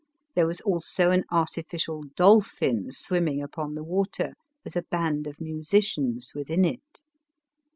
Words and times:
There 0.33 0.47
was 0.47 0.61
also 0.61 1.11
an 1.11 1.25
artificial 1.29 2.01
dolphin 2.15 2.91
swimming 2.91 3.39
upon 3.39 3.75
the 3.75 3.83
water, 3.83 4.33
with 4.63 4.75
a 4.75 4.81
band 4.81 5.27
of 5.27 5.39
musicians 5.39 6.31
within 6.33 6.65
it. 6.65 7.03